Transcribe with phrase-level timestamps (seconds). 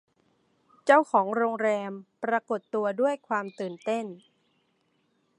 [0.85, 1.91] เจ้าของโรงแรม
[2.23, 4.05] ปรากฏตัวด้วยความตื่นเต้น